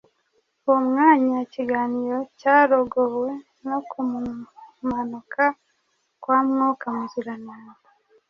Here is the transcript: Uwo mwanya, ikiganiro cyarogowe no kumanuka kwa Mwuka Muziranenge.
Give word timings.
Uwo 0.65 0.77
mwanya, 0.89 1.35
ikiganiro 1.45 2.17
cyarogowe 2.39 3.31
no 3.65 3.77
kumanuka 3.89 5.43
kwa 6.21 6.37
Mwuka 6.49 6.85
Muziranenge. 6.95 7.81